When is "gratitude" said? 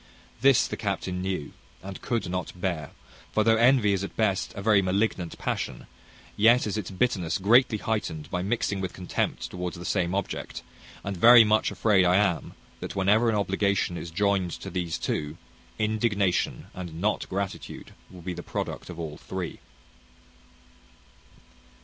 17.29-17.93